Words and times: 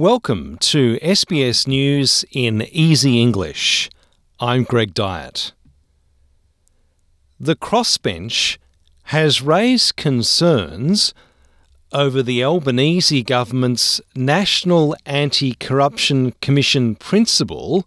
Welcome 0.00 0.56
to 0.60 0.98
SBS 1.02 1.66
News 1.66 2.24
in 2.32 2.62
Easy 2.72 3.20
English. 3.20 3.90
I'm 4.40 4.64
Greg 4.64 4.94
Dyett. 4.94 5.52
The 7.38 7.54
crossbench 7.54 8.56
has 9.02 9.42
raised 9.42 9.96
concerns 9.96 11.12
over 11.92 12.22
the 12.22 12.42
Albanese 12.42 13.22
government's 13.24 14.00
National 14.16 14.96
Anti 15.04 15.52
Corruption 15.52 16.32
Commission 16.40 16.94
principle 16.94 17.86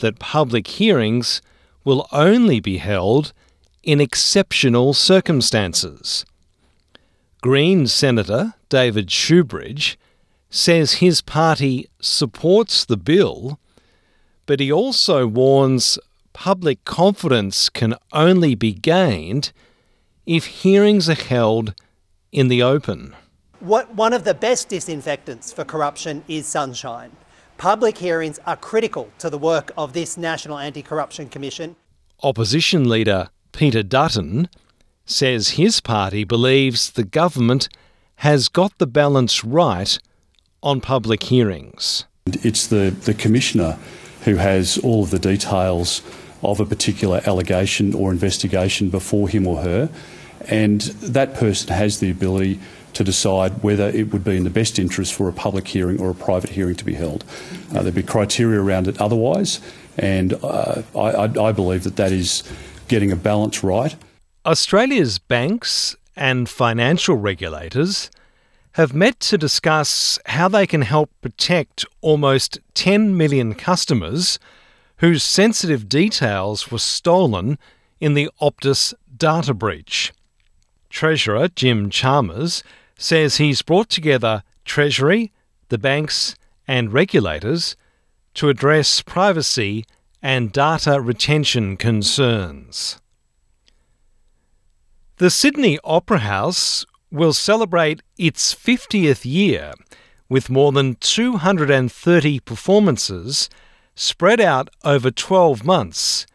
that 0.00 0.18
public 0.18 0.66
hearings 0.66 1.42
will 1.84 2.08
only 2.12 2.60
be 2.60 2.78
held 2.78 3.34
in 3.82 4.00
exceptional 4.00 4.94
circumstances. 4.94 6.24
Green 7.42 7.86
Senator 7.86 8.54
David 8.70 9.08
Shoebridge 9.08 9.96
says 10.50 10.94
his 10.94 11.20
party 11.20 11.88
supports 12.00 12.84
the 12.84 12.96
bill, 12.96 13.58
but 14.46 14.60
he 14.60 14.70
also 14.70 15.26
warns 15.26 15.98
public 16.32 16.84
confidence 16.84 17.68
can 17.68 17.94
only 18.12 18.54
be 18.54 18.72
gained 18.72 19.52
if 20.26 20.46
hearings 20.46 21.08
are 21.08 21.14
held 21.14 21.74
in 22.32 22.48
the 22.48 22.62
open. 22.62 23.14
What, 23.60 23.94
one 23.94 24.12
of 24.12 24.24
the 24.24 24.34
best 24.34 24.68
disinfectants 24.68 25.52
for 25.52 25.64
corruption 25.64 26.22
is 26.28 26.46
sunshine. 26.46 27.12
Public 27.56 27.96
hearings 27.96 28.38
are 28.46 28.56
critical 28.56 29.10
to 29.18 29.30
the 29.30 29.38
work 29.38 29.72
of 29.78 29.94
this 29.94 30.18
National 30.18 30.58
Anti 30.58 30.82
Corruption 30.82 31.28
Commission. 31.28 31.76
Opposition 32.22 32.88
leader 32.88 33.30
Peter 33.52 33.82
Dutton 33.82 34.50
says 35.06 35.50
his 35.50 35.80
party 35.80 36.24
believes 36.24 36.90
the 36.90 37.04
government 37.04 37.70
has 38.16 38.48
got 38.48 38.76
the 38.76 38.86
balance 38.86 39.42
right 39.42 39.98
on 40.66 40.80
public 40.80 41.22
hearings. 41.22 42.04
It's 42.26 42.66
the, 42.66 42.90
the 42.90 43.14
Commissioner 43.14 43.78
who 44.24 44.34
has 44.34 44.78
all 44.78 45.04
of 45.04 45.10
the 45.10 45.18
details 45.20 46.02
of 46.42 46.58
a 46.58 46.66
particular 46.66 47.20
allegation 47.24 47.94
or 47.94 48.10
investigation 48.10 48.90
before 48.90 49.28
him 49.28 49.46
or 49.46 49.62
her, 49.62 49.88
and 50.48 50.80
that 50.80 51.34
person 51.34 51.68
has 51.72 52.00
the 52.00 52.10
ability 52.10 52.58
to 52.94 53.04
decide 53.04 53.62
whether 53.62 53.88
it 53.90 54.12
would 54.12 54.24
be 54.24 54.36
in 54.36 54.42
the 54.42 54.50
best 54.50 54.76
interest 54.80 55.14
for 55.14 55.28
a 55.28 55.32
public 55.32 55.68
hearing 55.68 56.00
or 56.00 56.10
a 56.10 56.14
private 56.14 56.50
hearing 56.50 56.74
to 56.74 56.84
be 56.84 56.94
held. 56.94 57.24
Uh, 57.72 57.82
there'd 57.82 57.94
be 57.94 58.02
criteria 58.02 58.60
around 58.60 58.88
it 58.88 59.00
otherwise, 59.00 59.60
and 59.96 60.34
uh, 60.42 60.82
I, 60.96 61.30
I 61.40 61.52
believe 61.52 61.84
that 61.84 61.94
that 61.94 62.10
is 62.10 62.42
getting 62.88 63.12
a 63.12 63.16
balance 63.16 63.62
right. 63.62 63.94
Australia's 64.44 65.20
banks 65.20 65.94
and 66.16 66.48
financial 66.48 67.14
regulators 67.14 68.10
have 68.76 68.92
met 68.92 69.18
to 69.18 69.38
discuss 69.38 70.18
how 70.26 70.48
they 70.48 70.66
can 70.66 70.82
help 70.82 71.10
protect 71.22 71.86
almost 72.02 72.58
10 72.74 73.16
million 73.16 73.54
customers 73.54 74.38
whose 74.98 75.22
sensitive 75.22 75.88
details 75.88 76.70
were 76.70 76.78
stolen 76.78 77.58
in 78.00 78.12
the 78.12 78.28
Optus 78.38 78.92
data 79.16 79.54
breach. 79.54 80.12
Treasurer 80.90 81.48
Jim 81.48 81.88
Chalmers 81.88 82.62
says 82.98 83.38
he's 83.38 83.62
brought 83.62 83.88
together 83.88 84.42
Treasury, 84.66 85.32
the 85.70 85.78
banks, 85.78 86.34
and 86.68 86.92
regulators 86.92 87.76
to 88.34 88.50
address 88.50 89.00
privacy 89.00 89.86
and 90.20 90.52
data 90.52 91.00
retention 91.00 91.78
concerns. 91.78 93.00
The 95.16 95.30
Sydney 95.30 95.78
Opera 95.82 96.18
House 96.18 96.84
will 97.10 97.32
celebrate 97.32 98.02
its 98.18 98.54
50th 98.54 99.24
year 99.24 99.72
with 100.28 100.50
more 100.50 100.72
than 100.72 100.96
230 100.96 102.40
performances 102.40 103.48
spread 103.94 104.40
out 104.40 104.68
over 104.84 105.10
12 105.10 105.64
months 105.64 106.26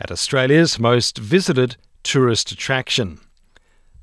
at 0.00 0.10
Australia's 0.10 0.78
most 0.78 1.18
visited 1.18 1.76
tourist 2.02 2.52
attraction. 2.52 3.18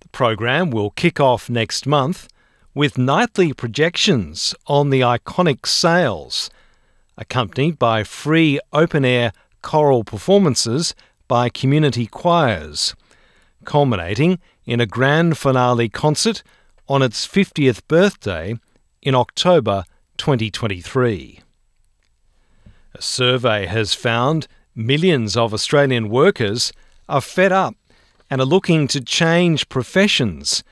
The 0.01 0.09
program 0.09 0.69
will 0.69 0.89
kick 0.91 1.19
off 1.19 1.49
next 1.49 1.85
month 1.85 2.27
with 2.73 2.97
nightly 2.97 3.53
projections 3.53 4.53
on 4.67 4.89
the 4.89 4.99
iconic 4.99 5.65
sails, 5.65 6.49
accompanied 7.17 7.79
by 7.79 8.03
free 8.03 8.59
open 8.73 9.05
air 9.05 9.31
choral 9.61 10.03
performances 10.03 10.93
by 11.27 11.49
community 11.49 12.05
choirs, 12.05 12.93
culminating 13.65 14.39
in 14.65 14.79
a 14.79 14.85
grand 14.85 15.37
finale 15.37 15.89
concert 15.89 16.43
on 16.87 17.01
its 17.01 17.27
50th 17.27 17.81
birthday 17.87 18.55
in 19.01 19.15
October 19.15 19.83
2023. 20.17 21.41
A 22.93 23.01
survey 23.01 23.65
has 23.65 23.93
found 23.93 24.47
millions 24.73 25.35
of 25.35 25.53
Australian 25.53 26.09
workers 26.09 26.71
are 27.09 27.21
fed 27.21 27.51
up 27.51 27.75
and 28.29 28.41
are 28.41 28.45
looking 28.45 28.87
to 28.87 29.01
change 29.01 29.69
professions 29.69 30.63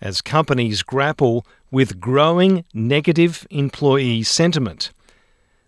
as 0.00 0.20
companies 0.20 0.82
grapple 0.82 1.46
with 1.70 2.00
growing 2.00 2.64
negative 2.74 3.46
employee 3.50 4.22
sentiment. 4.22 4.90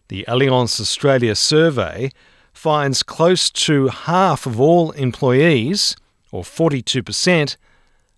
The 0.08 0.24
Allianz 0.28 0.80
Australia 0.80 1.34
survey 1.34 2.10
finds 2.52 3.02
close 3.02 3.50
to 3.50 3.88
half 3.88 4.46
of 4.46 4.60
all 4.60 4.91
employees, 4.92 5.96
or 6.34 6.43
42%, 6.43 7.56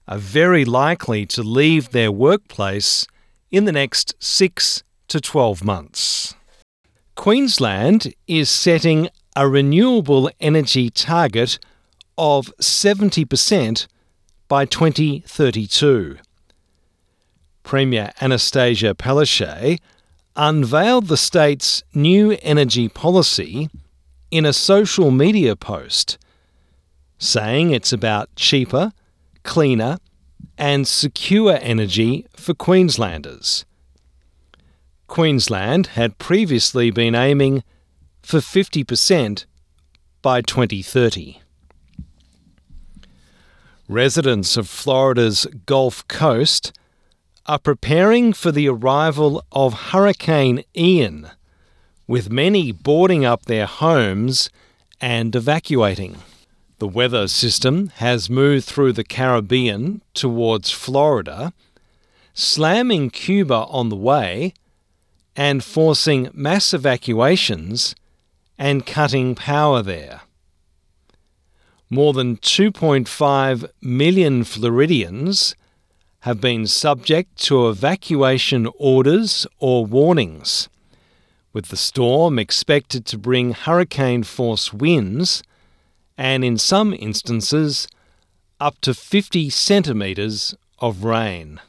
are 0.08 0.18
very 0.18 0.64
likely 0.64 1.26
to 1.26 1.42
leave 1.42 1.90
their 1.90 2.10
workplace 2.10 3.06
in 3.50 3.66
the 3.66 3.72
next 3.72 4.14
6 4.18 4.82
to 5.08 5.20
12 5.20 5.62
months. 5.62 6.34
Queensland 7.14 8.14
is 8.26 8.48
setting 8.48 9.10
a 9.36 9.46
renewable 9.46 10.30
energy 10.40 10.88
target 10.88 11.58
of 12.16 12.46
70% 12.58 13.86
by 14.48 14.64
2032. 14.64 16.16
Premier 17.64 18.12
Annastacia 18.20 18.94
Palaszczuk 18.94 19.78
unveiled 20.36 21.08
the 21.08 21.18
state's 21.18 21.82
new 21.92 22.38
energy 22.40 22.88
policy 22.88 23.68
in 24.30 24.46
a 24.46 24.54
social 24.54 25.10
media 25.10 25.54
post, 25.54 26.16
saying 27.18 27.70
it's 27.70 27.92
about 27.92 28.34
cheaper, 28.36 28.92
cleaner, 29.42 29.98
and 30.58 30.86
secure 30.86 31.58
energy 31.60 32.26
for 32.34 32.54
Queenslanders. 32.54 33.64
Queensland 35.06 35.88
had 35.88 36.18
previously 36.18 36.90
been 36.90 37.14
aiming 37.14 37.62
for 38.22 38.38
50% 38.38 39.44
by 40.20 40.40
2030. 40.40 41.40
Residents 43.88 44.56
of 44.56 44.68
Florida's 44.68 45.46
Gulf 45.64 46.06
Coast 46.08 46.72
are 47.46 47.60
preparing 47.60 48.32
for 48.32 48.50
the 48.50 48.68
arrival 48.68 49.44
of 49.52 49.90
Hurricane 49.92 50.64
Ian, 50.76 51.30
with 52.08 52.30
many 52.30 52.72
boarding 52.72 53.24
up 53.24 53.46
their 53.46 53.66
homes 53.66 54.50
and 55.00 55.36
evacuating. 55.36 56.16
The 56.78 56.88
weather 56.88 57.26
system 57.26 57.88
has 57.96 58.28
moved 58.28 58.66
through 58.66 58.92
the 58.92 59.04
Caribbean 59.04 60.02
towards 60.12 60.70
Florida, 60.70 61.54
slamming 62.34 63.08
Cuba 63.08 63.64
on 63.70 63.88
the 63.88 63.96
way 63.96 64.52
and 65.34 65.64
forcing 65.64 66.28
mass 66.34 66.74
evacuations 66.74 67.94
and 68.58 68.84
cutting 68.84 69.34
power 69.34 69.80
there. 69.80 70.20
More 71.88 72.12
than 72.12 72.36
2.5 72.36 73.70
million 73.80 74.44
Floridians 74.44 75.54
have 76.20 76.42
been 76.42 76.66
subject 76.66 77.38
to 77.44 77.70
evacuation 77.70 78.68
orders 78.76 79.46
or 79.58 79.86
warnings, 79.86 80.68
with 81.54 81.68
the 81.68 81.76
storm 81.76 82.38
expected 82.38 83.06
to 83.06 83.16
bring 83.16 83.52
hurricane 83.52 84.24
force 84.24 84.74
winds 84.74 85.42
and 86.16 86.44
in 86.44 86.56
some 86.58 86.92
instances 86.94 87.88
up 88.58 88.80
to 88.80 88.94
50 88.94 89.50
centimetres 89.50 90.54
of 90.78 91.04
rain. 91.04 91.60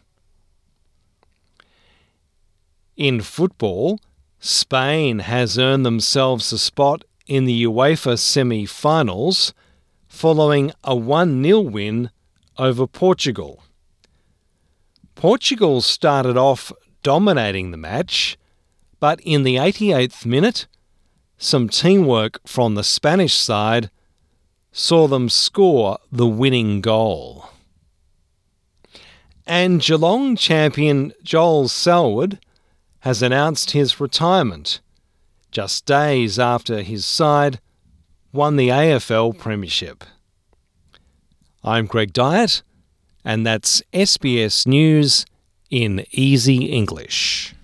In 2.96 3.22
football, 3.22 4.00
Spain 4.40 5.20
has 5.20 5.58
earned 5.58 5.86
themselves 5.86 6.52
a 6.52 6.58
spot 6.58 7.04
in 7.26 7.46
the 7.46 7.66
UEFA 7.66 8.18
semi 8.18 8.66
finals 8.66 9.54
following 10.08 10.72
a 10.84 10.96
1 10.96 11.44
0 11.44 11.60
win 11.60 12.10
over 12.58 12.88
Portugal. 12.88 13.64
Portugal 15.16 15.82
started 15.82 16.38
off 16.38 16.72
dominating 17.04 17.72
the 17.72 17.78
match, 17.78 18.38
but 19.00 19.20
in 19.22 19.44
the 19.44 19.56
88th 19.56 20.26
minute, 20.26 20.68
some 21.38 21.70
teamwork 21.70 22.40
from 22.48 22.76
the 22.76 22.84
Spanish 22.84 23.36
side 23.36 23.90
saw 24.78 25.08
them 25.08 25.28
score 25.28 25.98
the 26.12 26.28
winning 26.28 26.82
goal. 26.82 27.50
And 29.48 29.82
Geelong 29.82 30.36
champion 30.36 31.14
Joel 31.24 31.68
Selwood 31.68 32.40
has 33.00 33.24
announced 33.24 33.72
his 33.72 34.00
retirement 34.00 34.80
just 35.50 35.88
days 35.88 36.38
after 36.38 36.84
his 36.84 37.08
side 37.08 37.60
won 38.32 38.56
the 38.56 38.70
AFL 38.70 39.36
Premiership. 39.36 40.04
I'm 41.64 41.88
Greg 41.88 42.14
Dyett, 42.14 42.62
and 43.26 43.48
that's 43.48 43.82
SBS 43.94 44.68
News 44.68 45.26
in 45.72 46.06
Easy 46.12 46.66
English. 46.66 47.56